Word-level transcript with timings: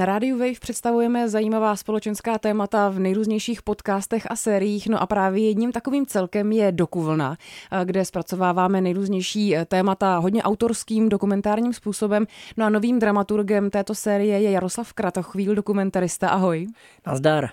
Na 0.00 0.06
rádiu 0.06 0.38
Wave 0.38 0.60
představujeme 0.60 1.28
zajímavá 1.28 1.76
společenská 1.76 2.38
témata 2.38 2.88
v 2.88 2.98
nejrůznějších 2.98 3.62
podcastech 3.62 4.26
a 4.30 4.36
sériích, 4.36 4.88
no 4.88 5.02
a 5.02 5.06
právě 5.06 5.48
jedním 5.48 5.72
takovým 5.72 6.06
celkem 6.06 6.52
je 6.52 6.72
Dokuvlna, 6.72 7.36
kde 7.84 8.04
zpracováváme 8.04 8.80
nejrůznější 8.80 9.56
témata 9.68 10.18
hodně 10.18 10.42
autorským 10.42 11.08
dokumentárním 11.08 11.72
způsobem. 11.72 12.26
No 12.56 12.66
a 12.66 12.68
novým 12.70 12.98
dramaturgem 12.98 13.70
této 13.70 13.94
série 13.94 14.40
je 14.40 14.50
Jaroslav 14.50 14.92
Kratochvíl, 14.92 15.54
dokumentarista. 15.54 16.28
Ahoj. 16.28 16.66
Nazdar. 17.06 17.48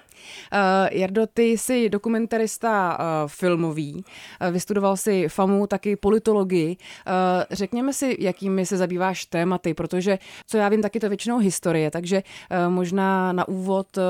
Uh, 0.54 0.98
Jardo, 0.98 1.28
ty 1.34 1.44
jsi 1.44 1.90
dokumentarista 1.90 2.98
uh, 3.00 3.06
filmový, 3.28 3.94
uh, 3.96 4.52
vystudoval 4.52 4.98
si 4.98 5.28
FAMu, 5.30 5.68
taky 5.68 5.96
politologii. 5.96 6.78
Uh, 6.78 7.14
řekněme 7.52 7.94
si, 7.94 8.18
jakými 8.20 8.66
se 8.66 8.78
zabýváš 8.78 9.26
tématy, 9.26 9.74
protože, 9.74 10.20
co 10.48 10.58
já 10.58 10.70
vím, 10.70 10.82
taky 10.82 11.00
to 11.00 11.10
většinou 11.10 11.38
historie, 11.38 11.92
takže 11.92 12.24
uh, 12.24 12.74
možná 12.74 13.32
na 13.34 13.48
úvod, 13.48 13.98
uh, 13.98 14.04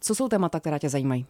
co 0.00 0.14
jsou 0.14 0.28
témata, 0.28 0.60
která 0.60 0.78
tě 0.78 0.88
zajímají? 0.88 1.26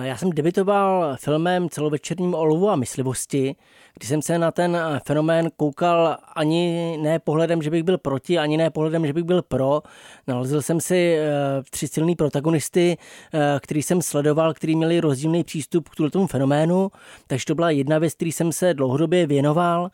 Já 0.00 0.16
jsem 0.16 0.30
debitoval 0.30 1.16
filmem 1.20 1.68
celovečerním 1.68 2.34
o 2.34 2.44
lovu 2.44 2.70
a 2.70 2.76
myslivosti, 2.76 3.56
kdy 3.94 4.06
jsem 4.06 4.22
se 4.22 4.38
na 4.38 4.50
ten 4.50 4.76
eh, 4.76 5.00
fenomén 5.06 5.50
koukal 5.56 6.16
ani 6.34 6.96
ne 7.02 7.18
pohledem, 7.18 7.62
že 7.62 7.70
bych 7.70 7.82
byl 7.82 7.98
proti, 7.98 8.38
ani 8.38 8.56
ne 8.56 8.70
pohledem, 8.70 9.06
že 9.06 9.12
bych 9.12 9.24
byl 9.24 9.42
pro. 9.42 9.82
Nalezl 10.26 10.62
jsem 10.62 10.80
si 10.80 11.16
eh, 11.18 11.28
tři 11.70 11.88
silný 11.88 12.16
protagonisty, 12.16 12.96
eh, 13.34 13.60
který 13.60 13.82
jsem 13.82 14.02
sledoval, 14.02 14.54
který 14.54 14.76
měli 14.76 15.00
rozdílný 15.00 15.44
přístup 15.44 15.88
k 15.88 16.10
tomu 16.10 16.26
fenoménu, 16.26 16.90
takže 17.26 17.46
to 17.46 17.54
byla 17.54 17.70
jedna 17.70 17.98
věc, 17.98 18.14
který 18.14 18.32
jsem 18.32 18.52
se 18.52 18.74
dlouhodobě 18.74 19.26
věnoval. 19.26 19.90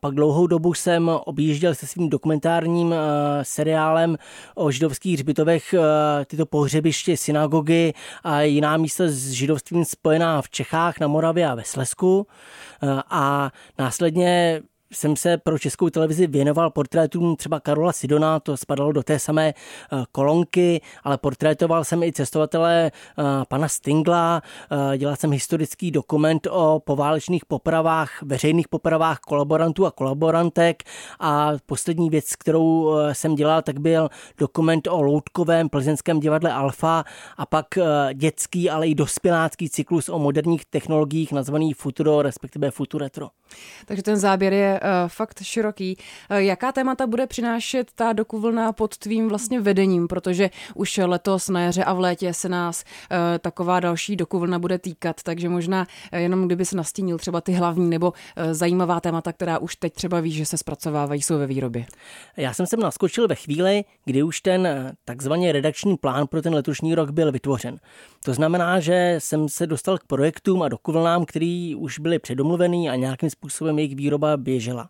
Pak 0.00 0.14
dlouhou 0.14 0.46
dobu 0.46 0.74
jsem 0.74 1.08
objížděl 1.24 1.74
se 1.74 1.86
svým 1.86 2.08
dokumentárním 2.08 2.94
seriálem 3.42 4.16
o 4.54 4.70
židovských 4.70 5.14
hřbitovech 5.14 5.74
tyto 6.26 6.46
pohřebiště, 6.46 7.16
synagogy 7.16 7.92
a 8.24 8.42
jiná 8.42 8.76
místa 8.76 9.04
s 9.16 9.30
židovstvím 9.30 9.84
spojená 9.84 10.42
v 10.42 10.50
Čechách, 10.50 11.00
na 11.00 11.06
Moravě 11.06 11.48
a 11.48 11.54
ve 11.54 11.64
Slesku 11.64 12.26
a 13.10 13.50
následně 13.78 14.62
jsem 14.92 15.16
se 15.16 15.36
pro 15.36 15.58
českou 15.58 15.90
televizi 15.90 16.26
věnoval 16.26 16.70
portrétům 16.70 17.36
třeba 17.36 17.60
Karola 17.60 17.92
Sidona, 17.92 18.40
to 18.40 18.56
spadalo 18.56 18.92
do 18.92 19.02
té 19.02 19.18
samé 19.18 19.48
eh, 19.48 20.04
kolonky, 20.12 20.80
ale 21.04 21.18
portrétoval 21.18 21.84
jsem 21.84 22.02
i 22.02 22.12
cestovatele 22.12 22.90
eh, 23.18 23.22
pana 23.48 23.68
Stingla, 23.68 24.42
eh, 24.92 24.98
dělal 24.98 25.16
jsem 25.16 25.32
historický 25.32 25.90
dokument 25.90 26.46
o 26.50 26.80
poválečných 26.84 27.44
popravách, 27.44 28.22
veřejných 28.22 28.68
popravách 28.68 29.18
kolaborantů 29.20 29.86
a 29.86 29.90
kolaborantek 29.90 30.82
a 31.20 31.52
poslední 31.66 32.10
věc, 32.10 32.36
kterou 32.36 32.96
jsem 33.12 33.34
dělal, 33.34 33.62
tak 33.62 33.78
byl 33.78 34.08
dokument 34.38 34.88
o 34.90 35.02
loutkovém 35.02 35.68
plzeňském 35.68 36.20
divadle 36.20 36.52
Alfa 36.52 37.04
a 37.36 37.46
pak 37.46 37.66
dětský, 38.14 38.70
ale 38.70 38.88
i 38.88 38.94
dospělácký 38.94 39.70
cyklus 39.70 40.08
o 40.08 40.18
moderních 40.18 40.64
technologiích 40.64 41.32
nazvaný 41.32 41.72
Futuro, 41.72 42.22
respektive 42.22 42.70
Futuretro. 42.70 43.28
Takže 43.86 44.02
ten 44.02 44.16
záběr 44.16 44.52
je 44.52 44.80
uh, 44.82 44.88
fakt 45.08 45.42
široký. 45.42 45.96
Uh, 46.30 46.36
jaká 46.36 46.72
témata 46.72 47.06
bude 47.06 47.26
přinášet 47.26 47.90
ta 47.94 48.12
dokuvlna 48.12 48.72
pod 48.72 48.96
tvým 48.96 49.28
vlastně 49.28 49.60
vedením, 49.60 50.08
protože 50.08 50.50
už 50.74 51.00
letos 51.04 51.48
na 51.48 51.60
jaře 51.60 51.84
a 51.84 51.92
v 51.92 52.00
létě 52.00 52.34
se 52.34 52.48
nás 52.48 52.84
uh, 52.84 53.16
taková 53.38 53.80
další 53.80 54.16
dokuvlna 54.16 54.58
bude 54.58 54.78
týkat, 54.78 55.22
takže 55.22 55.48
možná 55.48 55.86
uh, 56.12 56.18
jenom 56.18 56.46
kdyby 56.46 56.64
se 56.64 56.76
nastínil 56.76 57.18
třeba 57.18 57.40
ty 57.40 57.52
hlavní 57.52 57.90
nebo 57.90 58.10
uh, 58.10 58.52
zajímavá 58.52 59.00
témata, 59.00 59.32
která 59.32 59.58
už 59.58 59.76
teď 59.76 59.92
třeba 59.92 60.20
víš, 60.20 60.34
že 60.34 60.46
se 60.46 60.56
zpracovávají, 60.56 61.22
jsou 61.22 61.38
ve 61.38 61.46
výrobě. 61.46 61.86
Já 62.36 62.52
jsem 62.54 62.66
sem 62.66 62.80
naskočil 62.80 63.28
ve 63.28 63.34
chvíli, 63.34 63.84
kdy 64.04 64.22
už 64.22 64.40
ten 64.40 64.68
takzvaný 65.04 65.52
redakční 65.52 65.96
plán 65.96 66.26
pro 66.26 66.42
ten 66.42 66.54
letošní 66.54 66.94
rok 66.94 67.10
byl 67.10 67.32
vytvořen. 67.32 67.78
To 68.24 68.34
znamená, 68.34 68.80
že 68.80 69.16
jsem 69.18 69.48
se 69.48 69.66
dostal 69.66 69.98
k 69.98 70.04
projektům 70.04 70.62
a 70.62 70.68
dokuvlnám, 70.68 71.24
který 71.24 71.74
už 71.74 71.98
byly 71.98 72.18
předomluvený 72.18 72.90
a 72.90 72.94
nějakým 72.94 73.30
způsobem 73.38 73.78
jejich 73.78 73.96
výroba 73.96 74.36
běžela. 74.36 74.88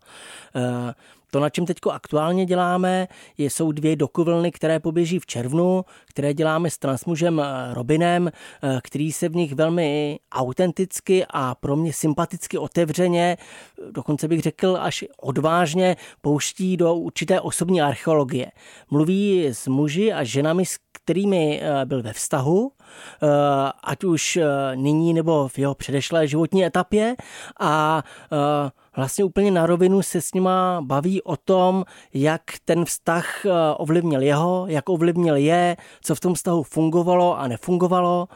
Eh, 1.26 1.30
to, 1.30 1.40
na 1.40 1.50
čem 1.50 1.66
teď 1.66 1.76
aktuálně 1.90 2.46
děláme, 2.46 3.08
jsou 3.38 3.72
dvě 3.72 3.96
dokuvlny, 3.96 4.52
které 4.52 4.80
poběží 4.80 5.18
v 5.18 5.26
červnu, 5.26 5.84
které 6.08 6.34
děláme 6.34 6.70
s 6.70 6.78
transmužem 6.78 7.40
eh, 7.40 7.74
Robinem, 7.74 8.28
eh, 8.28 8.80
který 8.82 9.12
se 9.12 9.28
v 9.28 9.36
nich 9.36 9.54
velmi 9.54 10.18
autenticky 10.32 11.26
a 11.30 11.54
pro 11.54 11.76
mě 11.76 11.92
sympaticky 11.92 12.58
otevřeně, 12.58 13.36
dokonce 13.90 14.28
bych 14.28 14.40
řekl 14.40 14.78
až 14.80 15.04
odvážně, 15.20 15.96
pouští 16.20 16.76
do 16.76 16.94
určité 16.94 17.40
osobní 17.40 17.82
archeologie. 17.82 18.50
Mluví 18.90 19.46
s 19.46 19.66
muži 19.66 20.12
a 20.12 20.24
ženami, 20.24 20.66
s 20.66 20.76
kterými 20.92 21.62
byl 21.84 22.02
ve 22.02 22.12
vztahu, 22.12 22.72
ať 23.84 24.04
už 24.04 24.38
nyní 24.74 25.14
nebo 25.14 25.48
v 25.48 25.58
jeho 25.58 25.74
předešlé 25.74 26.28
životní 26.28 26.64
etapě 26.64 27.16
a 27.60 28.02
vlastně 28.96 29.24
úplně 29.24 29.50
na 29.50 29.66
rovinu 29.66 30.02
se 30.02 30.20
s 30.20 30.34
nima 30.34 30.80
baví 30.80 31.22
o 31.22 31.36
tom, 31.36 31.84
jak 32.14 32.42
ten 32.64 32.84
vztah 32.84 33.46
eh, 33.46 33.50
ovlivnil 33.76 34.22
jeho, 34.22 34.64
jak 34.68 34.88
ovlivnil 34.88 35.36
je, 35.36 35.76
co 36.00 36.14
v 36.14 36.20
tom 36.20 36.34
vztahu 36.34 36.62
fungovalo 36.62 37.38
a 37.38 37.48
nefungovalo. 37.48 38.28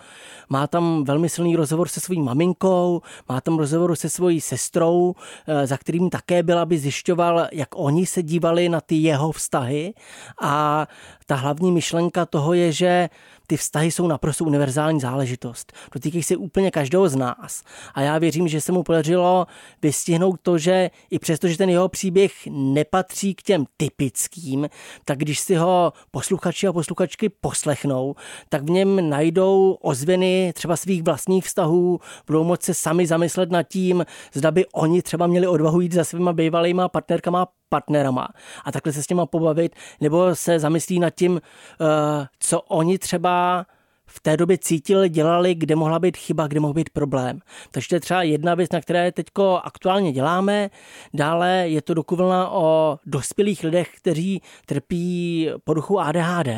Má 0.48 0.66
tam 0.66 1.04
velmi 1.04 1.28
silný 1.28 1.56
rozhovor 1.56 1.88
se 1.88 2.00
svojí 2.00 2.22
maminkou, 2.22 3.02
má 3.28 3.40
tam 3.40 3.58
rozhovor 3.58 3.96
se 3.96 4.08
svojí 4.08 4.40
sestrou, 4.40 5.14
eh, 5.46 5.66
za 5.66 5.76
kterým 5.76 6.10
také 6.10 6.42
byl, 6.42 6.58
aby 6.58 6.78
zjišťoval, 6.78 7.48
jak 7.52 7.68
oni 7.74 8.06
se 8.06 8.22
dívali 8.22 8.68
na 8.68 8.80
ty 8.80 8.94
jeho 8.94 9.32
vztahy. 9.32 9.94
A 10.42 10.86
ta 11.26 11.34
hlavní 11.34 11.72
myšlenka 11.72 12.26
toho 12.26 12.54
je, 12.54 12.72
že 12.72 13.08
ty 13.46 13.56
vztahy 13.56 13.90
jsou 13.90 14.06
naprosto 14.06 14.44
univerzální 14.44 15.00
záležitost. 15.00 15.72
Dotýkají 15.94 16.22
se 16.22 16.36
úplně 16.36 16.70
každého 16.70 17.08
z 17.08 17.16
nás. 17.16 17.62
A 17.94 18.00
já 18.00 18.18
věřím, 18.18 18.48
že 18.48 18.60
se 18.60 18.72
mu 18.72 18.82
podařilo 18.82 19.46
vystihnout 19.82 20.40
to, 20.42 20.49
že 20.58 20.90
i 21.10 21.18
přesto, 21.18 21.48
že 21.48 21.58
ten 21.58 21.70
jeho 21.70 21.88
příběh 21.88 22.32
nepatří 22.50 23.34
k 23.34 23.42
těm 23.42 23.64
typickým, 23.76 24.68
tak 25.04 25.18
když 25.18 25.40
si 25.40 25.54
ho 25.54 25.92
posluchači 26.10 26.66
a 26.66 26.72
posluchačky 26.72 27.28
poslechnou, 27.28 28.14
tak 28.48 28.62
v 28.62 28.70
něm 28.70 29.10
najdou 29.10 29.78
ozvěny 29.80 30.52
třeba 30.54 30.76
svých 30.76 31.02
vlastních 31.02 31.44
vztahů, 31.44 32.00
budou 32.26 32.44
moci 32.44 32.70
se 32.70 32.74
sami 32.74 33.06
zamyslet 33.06 33.50
nad 33.50 33.62
tím, 33.62 34.06
zda 34.32 34.50
by 34.50 34.66
oni 34.66 35.02
třeba 35.02 35.26
měli 35.26 35.46
odvahu 35.46 35.80
jít 35.80 35.92
za 35.92 36.04
svýma 36.04 36.32
bývalýma 36.32 36.88
partnerkama 36.88 37.46
partnerama 37.68 38.28
a 38.64 38.72
takhle 38.72 38.92
se 38.92 39.02
s 39.02 39.06
těma 39.06 39.26
pobavit, 39.26 39.76
nebo 40.00 40.34
se 40.34 40.58
zamyslí 40.58 40.98
nad 40.98 41.10
tím, 41.10 41.40
eh, 41.40 42.26
co 42.40 42.60
oni 42.60 42.98
třeba 42.98 43.66
v 44.10 44.20
té 44.20 44.36
době 44.36 44.58
cítili, 44.58 45.08
dělali, 45.08 45.54
kde 45.54 45.76
mohla 45.76 45.98
být 45.98 46.16
chyba, 46.16 46.46
kde 46.46 46.60
mohl 46.60 46.74
být 46.74 46.90
problém. 46.90 47.40
Takže 47.70 47.88
to 47.88 47.94
je 47.94 48.00
třeba 48.00 48.22
jedna 48.22 48.54
věc, 48.54 48.72
na 48.72 48.80
které 48.80 49.12
teď 49.12 49.26
aktuálně 49.62 50.12
děláme. 50.12 50.70
Dále 51.14 51.64
je 51.68 51.82
to 51.82 51.94
dokuvlna 51.94 52.50
o 52.50 52.98
dospělých 53.06 53.64
lidech, 53.64 53.90
kteří 53.96 54.42
trpí 54.66 55.48
poruchu 55.64 56.00
ADHD. 56.00 56.48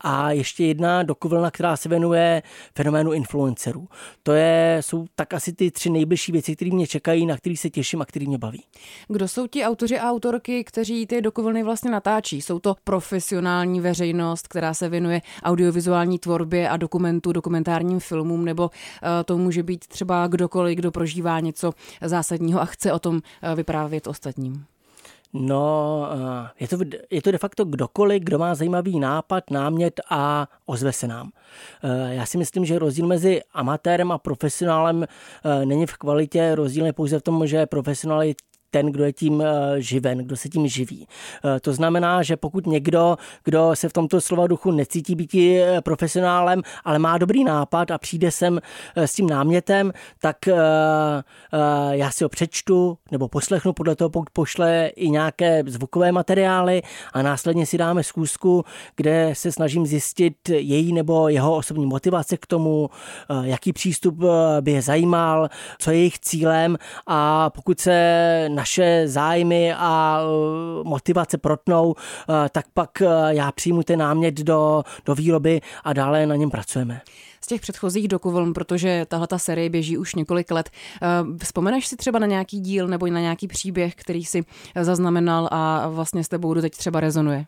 A 0.00 0.30
ještě 0.30 0.66
jedna 0.66 1.02
dokuvlna, 1.02 1.50
která 1.50 1.76
se 1.76 1.88
věnuje 1.88 2.42
fenoménu 2.74 3.12
influencerů. 3.12 3.88
To 4.22 4.32
je, 4.32 4.78
jsou 4.80 5.06
tak 5.14 5.34
asi 5.34 5.52
ty 5.52 5.70
tři 5.70 5.90
nejbližší 5.90 6.32
věci, 6.32 6.56
které 6.56 6.70
mě 6.70 6.86
čekají, 6.86 7.26
na 7.26 7.36
které 7.36 7.56
se 7.56 7.70
těším 7.70 8.02
a 8.02 8.04
které 8.04 8.26
mě 8.26 8.38
baví. 8.38 8.64
Kdo 9.08 9.28
jsou 9.28 9.46
ti 9.46 9.64
autoři 9.64 9.98
a 9.98 10.10
autorky, 10.10 10.64
kteří 10.64 11.06
ty 11.06 11.22
dokuvlny 11.22 11.62
vlastně 11.62 11.90
natáčí? 11.90 12.42
Jsou 12.42 12.58
to 12.58 12.74
profesionální 12.84 13.80
veřejnost, 13.80 14.48
která 14.48 14.74
se 14.74 14.88
věnuje 14.88 15.20
audiovizuální 15.42 16.18
tvorbě 16.18 16.68
a 16.68 16.75
dokumentu, 16.76 17.32
dokumentárním 17.32 18.00
filmům, 18.00 18.44
nebo 18.44 18.70
eh, 19.02 19.24
to 19.24 19.38
může 19.38 19.62
být 19.62 19.86
třeba 19.86 20.26
kdokoliv, 20.26 20.76
kdo 20.76 20.90
prožívá 20.90 21.40
něco 21.40 21.72
zásadního 22.02 22.60
a 22.60 22.64
chce 22.64 22.92
o 22.92 22.98
tom 22.98 23.20
eh, 23.42 23.54
vyprávět 23.54 24.06
ostatním. 24.06 24.64
No, 25.32 26.08
eh, 26.12 26.50
je 26.60 26.68
to, 26.68 26.78
je 27.10 27.22
to 27.22 27.30
de 27.30 27.38
facto 27.38 27.64
kdokoliv, 27.64 28.22
kdo 28.22 28.38
má 28.38 28.54
zajímavý 28.54 29.00
nápad, 29.00 29.50
námět 29.50 30.00
a 30.10 30.48
ozve 30.66 30.92
se 30.92 31.08
nám. 31.08 31.30
Já 32.08 32.26
si 32.26 32.38
myslím, 32.38 32.64
že 32.64 32.78
rozdíl 32.78 33.06
mezi 33.06 33.40
amatérem 33.52 34.12
a 34.12 34.18
profesionálem 34.18 35.06
není 35.64 35.86
v 35.86 35.96
kvalitě, 35.96 36.54
rozdíl 36.54 36.86
je 36.86 36.92
pouze 36.92 37.18
v 37.18 37.22
tom, 37.22 37.46
že 37.46 37.66
profesionál 37.66 38.22
je 38.22 38.34
ten, 38.76 38.86
kdo 38.92 39.04
je 39.04 39.12
tím 39.12 39.42
eh, 39.42 39.80
živen, 39.80 40.18
kdo 40.18 40.36
se 40.36 40.48
tím 40.48 40.68
živí. 40.68 41.08
Eh, 41.08 41.60
to 41.60 41.72
znamená, 41.72 42.22
že 42.22 42.36
pokud 42.36 42.66
někdo, 42.66 43.16
kdo 43.44 43.70
se 43.74 43.88
v 43.88 43.92
tomto 43.92 44.20
slova 44.20 44.46
duchu 44.46 44.70
necítí 44.70 45.14
být 45.14 45.34
eh, 45.34 45.80
profesionálem, 45.80 46.62
ale 46.84 46.98
má 46.98 47.18
dobrý 47.18 47.44
nápad 47.44 47.90
a 47.90 47.98
přijde 47.98 48.30
sem 48.30 48.60
s 48.96 49.14
tím 49.14 49.26
námětem, 49.26 49.92
tak 50.20 50.36
já 51.90 52.10
si 52.10 52.24
ho 52.24 52.28
přečtu 52.28 52.98
nebo 53.10 53.28
poslechnu 53.28 53.72
podle 53.72 53.96
toho, 53.96 54.10
pokud 54.10 54.30
pošle 54.30 54.86
i 54.96 55.10
nějaké 55.10 55.62
zvukové 55.66 56.12
materiály 56.12 56.82
a 57.12 57.22
následně 57.22 57.66
si 57.66 57.78
dáme 57.78 58.02
zkusku, 58.02 58.64
kde 58.96 59.30
se 59.32 59.52
snažím 59.52 59.86
zjistit 59.86 60.48
její 60.48 60.92
nebo 60.92 61.28
jeho 61.28 61.56
osobní 61.56 61.86
motivace 61.86 62.36
k 62.36 62.46
tomu, 62.46 62.90
jaký 63.42 63.72
přístup 63.72 64.14
by 64.60 64.70
je 64.70 64.82
zajímal, 64.82 65.48
co 65.78 65.90
je 65.90 65.96
jejich 65.96 66.18
cílem 66.18 66.78
a 67.06 67.50
pokud 67.50 67.80
se 67.80 67.96
na 68.48 68.64
naše 68.66 69.08
zájmy 69.08 69.74
a 69.74 70.20
motivace 70.82 71.38
protnou, 71.38 71.94
tak 72.50 72.66
pak 72.74 73.02
já 73.28 73.52
přijmu 73.52 73.82
ten 73.82 73.98
námět 73.98 74.34
do, 74.34 74.82
do 75.04 75.14
výroby 75.14 75.60
a 75.84 75.92
dále 75.92 76.26
na 76.26 76.36
něm 76.36 76.50
pracujeme 76.50 77.00
z 77.46 77.48
těch 77.48 77.60
předchozích 77.60 78.08
dokuvln, 78.08 78.52
protože 78.52 79.06
tahle 79.08 79.26
ta 79.26 79.38
série 79.38 79.70
běží 79.70 79.98
už 79.98 80.14
několik 80.14 80.50
let. 80.50 80.70
Eh, 81.02 81.44
vzpomeneš 81.44 81.86
si 81.86 81.96
třeba 81.96 82.18
na 82.18 82.26
nějaký 82.26 82.60
díl 82.60 82.88
nebo 82.88 83.06
na 83.06 83.20
nějaký 83.20 83.48
příběh, 83.48 83.94
který 83.94 84.24
si 84.24 84.44
zaznamenal 84.80 85.48
a 85.52 85.88
vlastně 85.88 86.24
s 86.24 86.28
tebou 86.28 86.54
teď 86.54 86.76
třeba 86.76 87.00
rezonuje? 87.00 87.44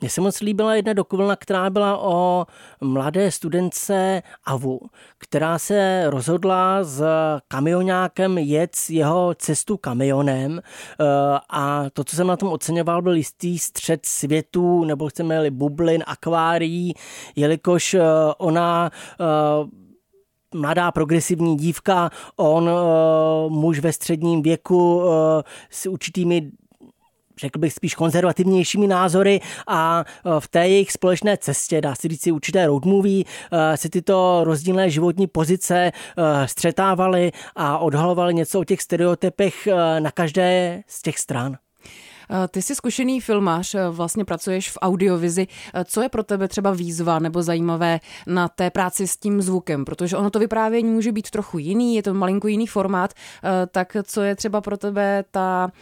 Mně 0.00 0.10
se 0.10 0.20
moc 0.20 0.40
líbila 0.40 0.74
jedna 0.74 0.92
dokuvlna, 0.92 1.36
která 1.36 1.70
byla 1.70 1.98
o 1.98 2.46
mladé 2.80 3.30
studence 3.30 4.22
Avu, 4.44 4.80
která 5.18 5.58
se 5.58 6.04
rozhodla 6.06 6.84
s 6.84 7.02
kamionákem 7.48 8.38
jet 8.38 8.76
jeho 8.88 9.34
cestu 9.34 9.76
kamionem 9.76 10.60
eh, 10.60 11.04
a 11.50 11.84
to, 11.92 12.04
co 12.04 12.16
jsem 12.16 12.26
na 12.26 12.36
tom 12.36 12.52
oceňoval, 12.52 13.02
byl 13.02 13.14
jistý 13.14 13.58
střed 13.58 14.06
světů, 14.06 14.84
nebo 14.84 15.08
chceme-li 15.08 15.50
bublin, 15.50 16.04
akvárií, 16.06 16.94
jelikož 17.36 17.94
eh, 17.94 18.02
ona 18.38 18.90
mladá 20.54 20.92
progresivní 20.92 21.56
dívka, 21.56 22.10
on 22.36 22.68
uh, 22.68 23.52
muž 23.52 23.78
ve 23.78 23.92
středním 23.92 24.42
věku 24.42 24.96
uh, 24.96 25.12
s 25.70 25.86
určitými 25.86 26.50
řekl 27.40 27.58
bych 27.58 27.72
spíš 27.72 27.94
konzervativnějšími 27.94 28.86
názory 28.86 29.40
a 29.66 30.04
v 30.38 30.48
té 30.48 30.68
jejich 30.68 30.92
společné 30.92 31.36
cestě, 31.36 31.80
dá 31.80 31.94
se 31.94 32.08
říct 32.08 32.22
si 32.22 32.32
určité 32.32 32.66
road 32.66 32.84
movie, 32.84 33.24
se 33.74 33.90
tyto 33.90 34.40
rozdílné 34.44 34.90
životní 34.90 35.26
pozice 35.26 35.92
střetávaly 36.46 37.32
a 37.56 37.78
odhalovaly 37.78 38.34
něco 38.34 38.60
o 38.60 38.64
těch 38.64 38.82
stereotypech 38.82 39.68
na 39.98 40.10
každé 40.10 40.82
z 40.86 41.02
těch 41.02 41.18
stran. 41.18 41.56
Eh, 42.30 42.48
ty 42.48 42.62
jsi 42.62 42.74
zkušený 42.74 43.20
filmář, 43.20 43.74
eh, 43.74 43.88
vlastně 43.88 44.24
pracuješ 44.24 44.70
v 44.70 44.78
audiovizi. 44.82 45.46
Eh, 45.74 45.84
co 45.84 46.02
je 46.02 46.08
pro 46.08 46.22
tebe 46.22 46.48
třeba 46.48 46.70
výzva 46.70 47.18
nebo 47.18 47.42
zajímavé 47.42 48.00
na 48.26 48.48
té 48.48 48.70
práci 48.70 49.08
s 49.08 49.16
tím 49.16 49.42
zvukem? 49.42 49.84
Protože 49.84 50.16
ono 50.16 50.30
to 50.30 50.38
vyprávění 50.38 50.90
může 50.90 51.12
být 51.12 51.30
trochu 51.30 51.58
jiný, 51.58 51.96
je 51.96 52.02
to 52.02 52.14
malinko 52.14 52.48
jiný 52.48 52.66
formát, 52.66 53.14
tak 53.70 53.96
co 54.02 54.22
je 54.22 54.36
třeba 54.36 54.60
pro 54.60 54.76
tebe 54.76 55.24
ta 55.30 55.72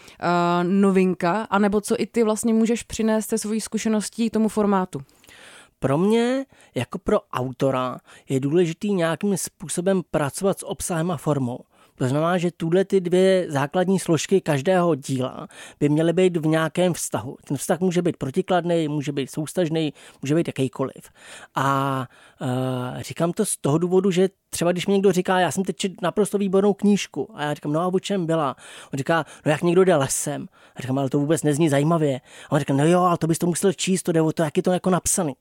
novinka, 0.62 1.46
anebo 1.50 1.80
co 1.80 2.00
i 2.00 2.06
ty 2.06 2.22
vlastně 2.22 2.54
můžeš 2.54 2.82
přinést 2.82 3.28
se 3.28 3.38
svojí 3.38 3.60
zkušeností 3.60 4.30
tomu 4.30 4.48
formátu? 4.48 5.00
Pro 5.78 5.98
mě, 5.98 6.46
jako 6.74 6.98
pro 6.98 7.20
autora, 7.32 7.98
je 8.28 8.40
důležitý 8.40 8.92
nějakým 8.92 9.36
způsobem 9.36 10.02
pracovat 10.10 10.58
s 10.58 10.66
obsahem 10.66 11.10
a 11.10 11.16
formou. 11.16 11.58
To 11.98 12.08
znamená, 12.08 12.38
že 12.38 12.50
tuhle 12.50 12.84
ty 12.84 13.00
dvě 13.00 13.46
základní 13.48 13.98
složky 13.98 14.40
každého 14.40 14.94
díla 14.94 15.48
by 15.80 15.88
měly 15.88 16.12
být 16.12 16.36
v 16.36 16.46
nějakém 16.46 16.94
vztahu. 16.94 17.36
Ten 17.48 17.56
vztah 17.56 17.80
může 17.80 18.02
být 18.02 18.16
protikladný, 18.16 18.88
může 18.88 19.12
být 19.12 19.30
soustažný, 19.30 19.92
může 20.22 20.34
být 20.34 20.48
jakýkoliv. 20.48 21.10
A 21.54 22.06
uh, 22.40 23.00
říkám 23.00 23.32
to 23.32 23.44
z 23.44 23.56
toho 23.56 23.78
důvodu, 23.78 24.10
že 24.10 24.28
třeba 24.50 24.72
když 24.72 24.86
mi 24.86 24.92
někdo 24.92 25.12
říká, 25.12 25.40
já 25.40 25.50
jsem 25.50 25.64
teď 25.64 25.76
čet 25.76 26.02
naprosto 26.02 26.38
výbornou 26.38 26.74
knížku 26.74 27.30
a 27.34 27.42
já 27.42 27.54
říkám, 27.54 27.72
no 27.72 27.80
a 27.80 27.86
o 27.86 27.98
čem 27.98 28.26
byla? 28.26 28.56
On 28.92 28.98
říká, 28.98 29.24
no 29.46 29.52
jak 29.52 29.62
někdo 29.62 29.84
jde 29.84 29.96
lesem. 29.96 30.48
A 30.76 30.80
říkám, 30.80 30.98
ale 30.98 31.10
to 31.10 31.18
vůbec 31.18 31.42
nezní 31.42 31.68
zajímavě. 31.68 32.20
A 32.48 32.52
on 32.52 32.58
říká, 32.58 32.74
no 32.74 32.86
jo, 32.86 33.00
ale 33.00 33.18
to 33.18 33.26
bys 33.26 33.38
to 33.38 33.46
musel 33.46 33.72
číst, 33.72 34.02
to 34.02 34.12
jde 34.12 34.22
o 34.22 34.32
to, 34.32 34.42
jak 34.42 34.56
je 34.56 34.62
to 34.62 34.72
jako 34.72 34.90
napsaný. 34.90 35.34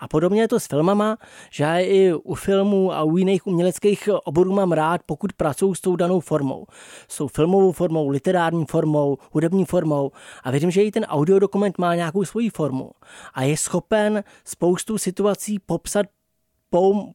A 0.00 0.08
podobně 0.08 0.40
je 0.40 0.48
to 0.48 0.60
s 0.60 0.66
filmama, 0.66 1.16
že 1.50 1.64
já 1.64 1.78
i 1.78 2.12
u 2.12 2.34
filmů 2.34 2.92
a 2.92 3.02
u 3.02 3.16
jiných 3.16 3.46
uměleckých 3.46 4.08
oborů 4.24 4.52
mám 4.52 4.72
rád, 4.72 5.00
pokud 5.06 5.32
pracují 5.32 5.74
s 5.74 5.80
tou 5.80 5.96
danou 6.00 6.20
formou. 6.20 6.66
Jsou 7.08 7.28
filmovou 7.28 7.72
formou, 7.72 8.08
literární 8.08 8.64
formou, 8.66 9.18
hudební 9.32 9.64
formou 9.64 10.10
a 10.42 10.50
věřím, 10.50 10.70
že 10.70 10.82
i 10.82 10.90
ten 10.90 11.04
audiodokument 11.04 11.78
má 11.78 11.94
nějakou 11.94 12.24
svoji 12.24 12.50
formu 12.50 12.90
a 13.34 13.42
je 13.42 13.56
schopen 13.56 14.24
spoustu 14.44 14.98
situací 14.98 15.58
popsat 15.58 16.06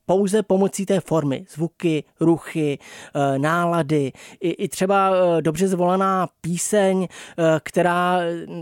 pouze 0.06 0.44
pomocí 0.44 0.86
té 0.86 1.00
formy, 1.00 1.46
zvuky, 1.50 2.04
ruchy, 2.20 2.80
eh, 3.16 3.40
nálady, 3.40 4.12
i, 4.40 4.50
i 4.50 4.68
třeba 4.68 5.12
eh, 5.16 5.42
dobře 5.42 5.68
zvolaná 5.68 6.28
píseň, 6.42 7.08
eh, 7.08 7.44
která 7.64 8.20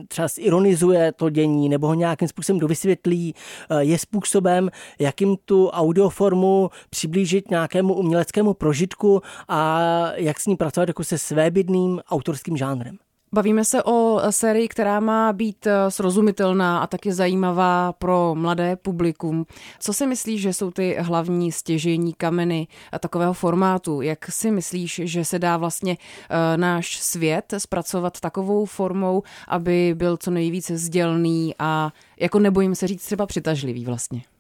třeba 0.08 0.28
ironizuje 0.38 1.12
to 1.12 1.30
dění 1.30 1.70
nebo 1.70 1.88
ho 1.88 1.94
nějakým 1.94 2.28
způsobem 2.28 2.60
dovysvětlí, 2.60 3.36
je 3.80 3.98
způsobem, 3.98 4.70
jakým 5.00 5.38
tu 5.46 5.70
audioformu 5.70 6.70
přiblížit 6.90 7.50
nějakému 7.50 7.94
uměleckému 7.94 8.54
prožitku 8.54 9.22
a 9.48 9.82
jak 10.16 10.40
s 10.40 10.46
ní 10.46 10.56
pracovat 10.56 10.88
jako 10.88 11.04
se 11.04 11.18
svébydným 11.18 12.02
autorským 12.10 12.58
žánrem. 12.58 12.98
Bavíme 13.34 13.66
se 13.66 13.84
o 13.84 14.22
sérii, 14.30 14.68
která 14.68 15.00
má 15.00 15.34
být 15.34 15.68
eh, 15.68 15.92
srozumitelná 15.92 16.80
a 16.80 16.88
taky 16.88 17.14
zajímavá 17.14 17.94
pro 17.94 18.36
mladé 18.36 18.76
publikum. 18.76 19.46
Co 19.80 19.94
si 19.94 20.08
myslíš, 20.08 20.42
že 20.42 20.54
jsou 20.54 20.72
ty 20.72 20.98
hlavní 21.00 21.52
stěžení 21.52 22.14
kameny 22.14 22.68
takového 23.00 23.34
formátu? 23.34 24.02
Jak 24.02 24.32
si 24.32 24.52
myslíš, 24.52 25.02
že 25.04 25.26
se 25.26 25.40
dá 25.40 25.58
vlastně 25.58 25.98
eh, 26.30 26.58
náš 26.58 27.00
svět 27.00 27.54
zpracovat 27.58 28.20
takovou 28.20 28.66
formou, 28.66 29.24
aby 29.48 29.94
byl 29.98 30.18
co 30.18 30.32
nejvíce 30.32 30.78
sdělný 30.78 31.56
a 31.60 31.92
jako 32.20 32.40
nebojím 32.40 32.76
se 32.76 32.88
říct 32.88 33.06
třeba 33.06 33.26
přitažlivý 33.26 33.86
vlastně? 33.86 34.33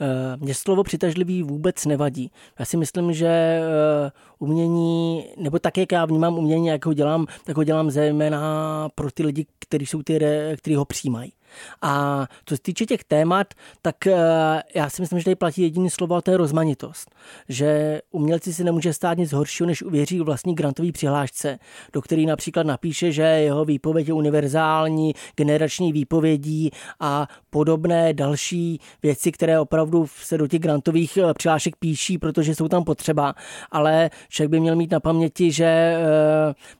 Eh, 0.00 0.36
mně 0.36 0.54
slovo 0.54 0.82
přitažlivý 0.82 1.42
vůbec 1.42 1.86
nevadí. 1.86 2.30
Já 2.58 2.64
si 2.64 2.76
myslím, 2.76 3.12
že 3.12 3.28
eh, 3.28 4.12
umění, 4.38 5.24
nebo 5.36 5.58
tak, 5.58 5.78
jak 5.78 5.92
já 5.92 6.04
vnímám 6.04 6.38
umění, 6.38 6.66
jak 6.66 6.86
ho 6.86 6.92
dělám, 6.92 7.26
tak 7.44 7.56
ho 7.56 7.64
dělám 7.64 7.90
zejména 7.90 8.88
pro 8.94 9.10
ty 9.10 9.22
lidi, 9.22 9.46
kteří 9.58 9.86
jsou 9.86 10.02
ty, 10.02 10.20
kteří 10.56 10.76
ho 10.76 10.84
přijímají. 10.84 11.32
A 11.82 12.26
co 12.44 12.56
se 12.56 12.62
týče 12.62 12.86
těch 12.86 13.04
témat, 13.04 13.54
tak 13.82 14.06
eh, 14.06 14.16
já 14.74 14.90
si 14.90 15.02
myslím, 15.02 15.18
že 15.18 15.24
tady 15.24 15.34
platí 15.34 15.62
jediný 15.62 15.90
slovo, 15.90 16.14
a 16.14 16.20
to 16.20 16.30
je 16.30 16.36
rozmanitost. 16.36 17.10
Že 17.48 18.00
umělci 18.10 18.54
si 18.54 18.64
nemůže 18.64 18.92
stát 18.92 19.18
nic 19.18 19.32
horšího, 19.32 19.66
než 19.66 19.82
uvěří 19.82 20.20
vlastní 20.20 20.54
grantový 20.54 20.92
přihlášce, 20.92 21.58
do 21.92 22.02
který 22.02 22.26
například 22.26 22.66
napíše, 22.66 23.12
že 23.12 23.22
jeho 23.22 23.64
výpověď 23.64 24.08
je 24.08 24.14
univerzální, 24.14 25.14
generační 25.36 25.92
výpovědí 25.92 26.70
a 27.00 27.28
podobné 27.50 28.14
další 28.14 28.80
věci, 29.02 29.32
které 29.32 29.60
opravdu 29.60 30.06
se 30.06 30.38
do 30.38 30.46
těch 30.46 30.60
grantových 30.60 31.16
eh, 31.16 31.34
přihlášek 31.34 31.76
píší, 31.76 32.18
protože 32.18 32.54
jsou 32.54 32.68
tam 32.68 32.84
potřeba. 32.84 33.34
Ale 33.70 34.10
člověk 34.28 34.50
by 34.50 34.60
měl 34.60 34.76
mít 34.76 34.90
na 34.90 35.00
paměti, 35.00 35.52
že 35.52 35.64
e, 35.64 35.98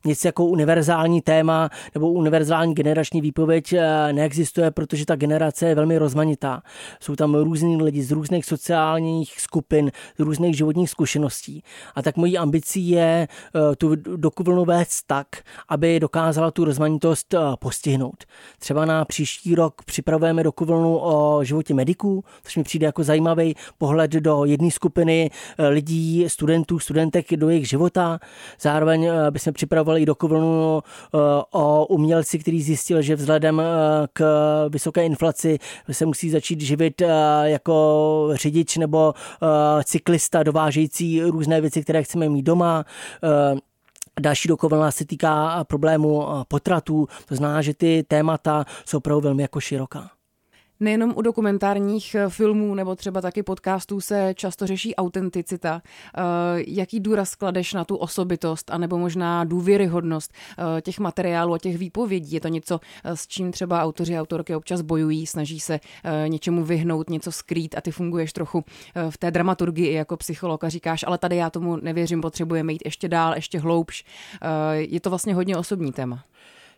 nic 0.05 0.25
jako 0.25 0.44
univerzální 0.44 1.20
téma 1.20 1.70
nebo 1.94 2.12
univerzální 2.12 2.75
generační 2.75 3.20
výpověď 3.20 3.75
neexistuje 4.12 4.59
existuje, 4.60 4.70
protože 4.70 5.06
ta 5.06 5.16
generace 5.16 5.66
je 5.66 5.74
velmi 5.74 5.98
rozmanitá. 5.98 6.62
Jsou 7.00 7.16
tam 7.16 7.34
různí 7.34 7.82
lidi 7.82 8.02
z 8.02 8.10
různých 8.10 8.44
sociálních 8.44 9.40
skupin, 9.40 9.92
z 10.18 10.20
různých 10.20 10.56
životních 10.56 10.90
zkušeností. 10.90 11.62
A 11.94 12.02
tak 12.02 12.16
mojí 12.16 12.38
ambicí 12.38 12.88
je 12.88 13.28
eh, 13.28 13.76
tu 13.76 13.96
dokuvlnu 13.96 14.64
vést 14.64 15.02
tak, 15.06 15.26
aby 15.68 16.00
dokázala 16.00 16.50
tu 16.50 16.64
rozmanitost 16.64 17.35
eh, 17.35 17.38
postihnout. 17.58 18.25
Třeba 18.58 18.85
na 18.85 19.04
příští 19.04 19.54
rok 19.54 19.82
připravujeme 19.85 20.42
dokuvlnu 20.42 20.99
o 20.99 21.44
životě 21.44 21.75
mediků, 21.75 22.25
což 22.42 22.56
mi 22.56 22.62
přijde 22.62 22.87
jako 22.87 23.04
zajímavý 23.04 23.54
pohled 23.78 24.11
do 24.11 24.44
jedné 24.44 24.70
skupiny 24.70 25.30
eh, 25.58 25.68
lidí, 25.68 26.25
studentů, 26.28 26.78
studentek 26.78 27.26
do 27.37 27.49
jejich 27.49 27.68
života. 27.68 28.18
Zároveň 28.61 29.11
bychom 29.30 29.52
připravovali 29.52 30.02
i 30.02 30.06
dokuvlnu 30.06 30.82
o 31.50 31.87
umělci, 31.87 32.38
který 32.38 32.62
zjistil, 32.62 33.02
že 33.02 33.16
vzhledem 33.16 33.62
k 34.12 34.20
vysoké 34.69 35.07
inflaci 35.07 35.59
se 35.90 36.07
musí 36.07 36.30
začít 36.30 36.61
živit 36.61 37.02
eh, 37.02 37.07
jako 37.42 38.28
řidič 38.33 38.76
nebo 38.76 39.14
eh, 39.16 39.85
cyklista 39.85 40.42
dovážející 40.42 41.23
různé 41.23 41.61
věci, 41.61 41.83
které 41.83 42.02
chceme 42.02 42.28
mít 42.28 42.42
doma. 42.42 42.85
Eh, 43.25 43.59
další 44.21 44.49
dokovalná 44.49 44.90
se 44.90 45.07
týká 45.07 45.64
problému 45.64 46.26
potratů, 46.49 47.09
to 47.26 47.35
znamená, 47.35 47.62
že 47.62 47.75
ty 47.75 48.04
témata 48.09 48.64
jsou 48.85 48.99
opravdu 48.99 49.21
velmi 49.21 49.42
jako 49.42 49.61
široká. 49.61 50.11
Nejenom 50.82 51.12
u 51.16 51.22
dokumentárních 51.22 52.14
eh, 52.14 52.28
filmů 52.28 52.75
nebo 52.75 52.96
třeba 52.96 53.20
taky 53.20 53.42
podcastů 53.42 54.00
se 54.00 54.34
často 54.34 54.66
řeší 54.66 54.94
autenticita. 54.96 55.82
Eh, 55.84 56.20
jaký 56.66 57.00
důraz 57.00 57.34
kladeš 57.34 57.72
na 57.72 57.84
tu 57.84 57.96
osobitost 57.96 58.70
anebo 58.70 58.99
možná 58.99 59.44
důvěryhodnost 59.44 60.32
eh, 60.32 60.80
těch 60.82 60.99
materiálů 60.99 61.54
a 61.54 61.58
těch 61.58 61.78
výpovědí? 61.78 62.32
Je 62.32 62.40
to 62.40 62.49
něco, 62.49 62.80
s 63.04 63.26
čím 63.26 63.52
třeba 63.52 63.82
autoři 63.82 64.16
a 64.16 64.20
autorky 64.20 64.54
občas 64.54 64.82
bojují, 64.82 65.26
snaží 65.26 65.60
se 65.60 65.80
něčemu 66.26 66.64
vyhnout, 66.64 67.10
něco 67.10 67.32
skrýt 67.32 67.75
a 67.78 67.80
ty 67.80 67.90
funguješ 67.90 68.32
trochu 68.32 68.64
v 69.10 69.18
té 69.18 69.30
dramaturgii 69.30 69.92
jako 69.92 70.16
psycholog 70.16 70.64
a 70.64 70.68
říkáš, 70.68 71.04
ale 71.06 71.18
tady 71.18 71.37
já 71.37 71.50
tomu 71.50 71.76
nevěřím, 71.76 72.20
potřebujeme 72.20 72.72
jít 72.72 72.82
ještě 72.84 73.08
dál, 73.08 73.34
ještě 73.34 73.58
hloubš. 73.58 74.04
Je 74.72 75.00
to 75.00 75.10
vlastně 75.10 75.34
hodně 75.34 75.56
osobní 75.56 75.92
téma. 75.92 76.25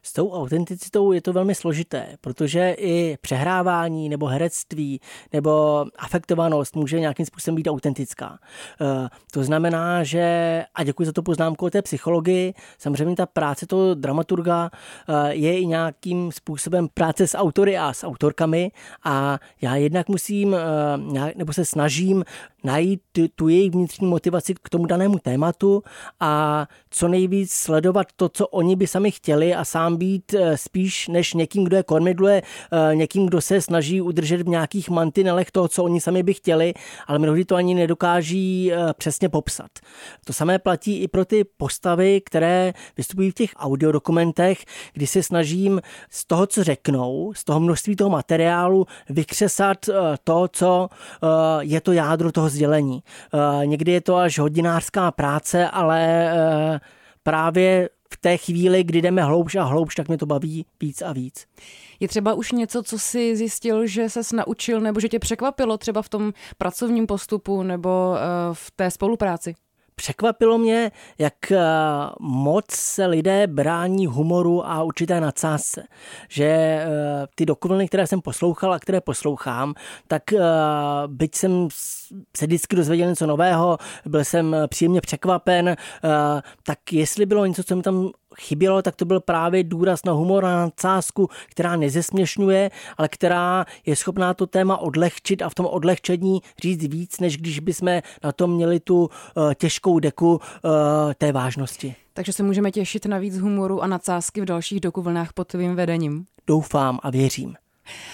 S 0.05 0.13
tou 0.13 0.31
autenticitou 0.31 1.13
je 1.13 1.23
to 1.23 1.33
velmi 1.33 1.55
složité, 1.55 2.17
protože 2.21 2.75
i 2.79 3.17
přehrávání 3.21 4.09
nebo 4.09 4.27
herectví 4.27 5.01
nebo 5.33 5.85
afektovanost 5.99 6.77
může 6.77 7.01
nějakým 7.01 7.27
způsobem 7.27 7.57
být 7.57 7.69
autentická. 7.69 8.39
Eh, 8.81 9.09
to 9.33 9.45
znamená, 9.45 10.05
že, 10.05 10.65
a 10.75 10.85
děkuji 10.85 11.05
za 11.05 11.13
to 11.13 11.23
poznámku 11.23 11.67
o 11.67 11.71
té 11.71 11.83
psychologii, 11.83 12.55
samozřejmě 12.79 13.17
ta 13.17 13.27
práce 13.27 13.67
toho 13.67 13.95
dramaturga 13.95 14.71
eh, 15.09 15.35
je 15.35 15.59
i 15.59 15.67
nějakým 15.67 16.33
způsobem 16.33 16.89
práce 16.95 17.27
s 17.27 17.37
autory 17.37 17.79
a 17.79 17.93
s 17.93 18.07
autorkami 18.07 18.71
a 19.05 19.39
já 19.61 19.77
jednak 19.77 20.09
musím, 20.09 20.55
eh, 20.55 21.33
nebo 21.37 21.53
se 21.53 21.65
snažím 21.65 22.25
najít 22.65 23.01
tu 23.37 23.49
jejich 23.49 23.73
vnitřní 23.73 24.07
motivaci 24.07 24.55
k 24.55 24.69
tomu 24.69 24.87
danému 24.87 25.19
tématu 25.19 25.83
a 26.21 26.67
co 26.91 27.09
nejvíc 27.09 27.53
sledovat 27.53 28.07
to, 28.17 28.29
co 28.29 28.49
oni 28.49 28.77
by 28.77 28.87
sami 28.87 29.11
chtěli 29.11 29.55
a 29.55 29.65
sám 29.65 29.92
být 29.97 30.35
eh, 30.35 30.57
spíš 30.57 31.09
než 31.09 31.35
někým, 31.35 31.65
kdo 31.65 31.77
je 31.77 31.83
kormidluje, 31.83 32.43
eh, 32.73 32.97
někým, 32.97 33.27
kdo 33.27 33.41
se 33.41 33.61
snaží 33.61 34.01
udržet 34.01 34.43
v 34.43 34.49
nějakých 34.49 34.91
mantinelech 34.91 35.51
toho, 35.51 35.69
co 35.69 35.85
oni 35.85 36.01
sami 36.01 36.23
by 36.23 36.35
chtěli, 36.35 36.75
ale 37.07 37.19
mnohdy 37.19 37.45
to 37.45 37.55
ani 37.55 37.75
nedokáží 37.75 38.73
eh, 38.73 38.77
přesně 38.99 39.29
popsat. 39.29 39.71
To 40.25 40.33
samé 40.33 40.59
platí 40.59 41.03
i 41.03 41.09
pro 41.09 41.25
ty 41.25 41.45
postavy, 41.45 42.21
které 42.21 42.73
vystupují 42.97 43.31
v 43.31 43.35
těch 43.35 43.51
audiodokumentech, 43.57 44.65
kdy 44.93 45.07
se 45.07 45.23
snažím 45.23 45.81
z 46.11 46.25
toho, 46.27 46.47
co 46.47 46.65
řeknou, 46.65 47.33
z 47.37 47.45
toho 47.45 47.61
množství 47.61 47.97
toho 47.97 48.11
materiálu 48.11 48.87
vykřesat 49.09 49.79
to, 50.25 50.49
co 50.53 50.89
je 51.61 51.81
to 51.81 51.93
jádro 51.93 52.33
toho 52.33 52.49
sdělení. 52.49 53.03
Někdy 53.65 53.93
je 53.93 54.01
to 54.01 54.17
až 54.17 54.39
hodinářská 54.39 55.11
práce, 55.11 55.69
ale 55.69 56.33
právě 57.23 57.89
v 58.13 58.17
té 58.17 58.37
chvíli, 58.37 58.85
kdy 58.85 59.03
jdeme 59.03 59.23
hloubš 59.23 59.55
a 59.55 59.65
hloubš, 59.65 59.95
tak 59.95 60.09
mě 60.09 60.19
to 60.19 60.27
baví 60.27 60.67
víc 60.81 61.03
a 61.03 61.13
víc. 61.13 61.47
Je 62.01 62.09
třeba 62.09 62.35
už 62.35 62.53
něco, 62.53 62.83
co 62.83 62.99
si 62.99 63.37
zjistil, 63.37 63.87
že 63.87 64.09
ses 64.09 64.33
naučil 64.33 64.81
nebo 64.81 65.01
že 65.01 65.09
tě 65.09 65.19
překvapilo 65.19 65.79
třeba 65.79 66.03
v 66.03 66.09
tom 66.09 66.33
pracovním 66.59 67.07
postupu 67.07 67.63
nebo 67.63 68.17
eh, 68.17 68.21
v 68.53 68.71
té 68.71 68.91
spolupráci? 68.91 69.55
Překvapilo 69.95 70.59
mě, 70.59 70.91
jak 71.19 71.53
eh, 71.53 71.59
moc 72.21 72.65
se 72.71 73.07
lidé 73.07 73.47
brání 73.47 74.07
humoru 74.07 74.67
a 74.67 74.83
určité 74.83 75.21
nadsázce. 75.21 75.85
Že 76.29 76.45
eh, 76.45 76.87
ty 77.35 77.47
dokuvlny, 77.47 77.89
které 77.89 78.07
jsem 78.07 78.21
poslouchal 78.21 78.73
a 78.73 78.79
které 78.79 79.01
poslouchám, 79.01 79.75
tak 80.09 80.33
eh, 80.33 80.41
byť 81.07 81.35
jsem 81.35 81.69
se 82.37 82.47
vždycky 82.47 82.77
dozvěděl 82.77 83.09
něco 83.09 83.27
nového, 83.27 83.79
byl 84.07 84.25
jsem 84.25 84.57
příjemně 84.67 85.01
překvapen, 85.01 85.77
tak 86.63 86.93
jestli 86.93 87.27
bylo 87.27 87.47
něco, 87.47 87.65
co 87.65 87.77
mi 87.77 87.83
tam 87.83 88.11
chybělo, 88.41 88.83
tak 88.83 88.97
to 88.97 89.05
byl 89.05 89.21
právě 89.21 89.65
důraz 89.65 90.05
na 90.05 90.13
humor 90.13 90.45
a 90.45 90.51
na 90.51 90.61
nadsázku, 90.61 91.29
která 91.51 91.77
nezesměšňuje, 91.77 92.71
ale 92.99 93.09
která 93.09 93.65
je 93.87 93.97
schopná 93.97 94.35
to 94.35 94.47
téma 94.47 94.77
odlehčit 94.77 95.43
a 95.43 95.49
v 95.49 95.55
tom 95.55 95.67
odlehčení 95.67 96.41
říct 96.63 96.83
víc, 96.83 97.21
než 97.21 97.37
když 97.37 97.61
bychom 97.61 98.01
na 98.25 98.33
tom 98.33 98.55
měli 98.55 98.81
tu 98.81 99.01
uh, 99.01 99.55
těžkou 99.55 99.99
deku 99.99 100.31
uh, 100.33 100.41
té 101.19 101.33
vážnosti. 101.33 101.95
Takže 102.13 102.33
se 102.33 102.43
můžeme 102.43 102.71
těšit 102.71 103.07
na 103.07 103.19
víc 103.19 103.39
humoru 103.39 103.83
a 103.83 103.87
nadsázky 103.87 104.41
v 104.41 104.45
dalších 104.45 104.81
dokuvlnách 104.81 105.33
pod 105.33 105.49
tvým 105.49 105.75
vedením. 105.75 106.25
Doufám 106.47 106.99
a 107.03 107.11
věřím. 107.11 107.55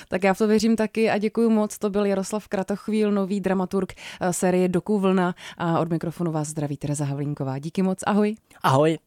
Tak 0.09 0.25
já 0.25 0.35
v 0.35 0.39
to 0.39 0.47
věřím 0.47 0.77
taky 0.77 1.11
a 1.11 1.19
děkuji 1.19 1.51
moc. 1.51 1.79
To 1.79 1.91
byl 1.91 2.07
Jaroslav 2.07 2.49
Kratochvíl, 2.49 3.13
nový 3.13 3.41
dramaturg 3.41 3.93
eh, 4.21 4.33
série 4.33 4.69
Doku 4.69 4.99
Vlna 4.99 5.35
a 5.59 5.81
od 5.81 5.91
mikrofonu 5.91 6.33
vás 6.33 6.49
zdraví 6.49 6.77
Tereza 6.77 7.05
Havlínková. 7.05 7.59
Díky 7.59 7.83
moc, 7.83 7.99
ahoj. 8.07 8.37
Ahoj. 8.63 8.99